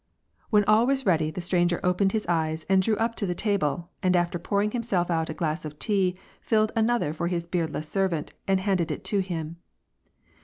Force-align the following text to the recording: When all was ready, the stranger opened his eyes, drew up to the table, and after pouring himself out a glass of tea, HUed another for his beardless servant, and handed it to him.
When 0.49 0.63
all 0.65 0.87
was 0.87 1.05
ready, 1.05 1.29
the 1.29 1.41
stranger 1.41 1.79
opened 1.83 2.11
his 2.11 2.25
eyes, 2.25 2.65
drew 2.67 2.95
up 2.97 3.13
to 3.17 3.27
the 3.27 3.35
table, 3.35 3.91
and 4.01 4.15
after 4.15 4.39
pouring 4.39 4.71
himself 4.71 5.11
out 5.11 5.29
a 5.29 5.33
glass 5.35 5.63
of 5.63 5.77
tea, 5.77 6.15
HUed 6.49 6.71
another 6.75 7.13
for 7.13 7.27
his 7.27 7.43
beardless 7.45 7.87
servant, 7.87 8.33
and 8.47 8.59
handed 8.61 8.89
it 8.89 9.03
to 9.03 9.19
him. 9.19 9.57